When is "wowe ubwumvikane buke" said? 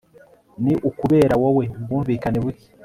1.41-2.67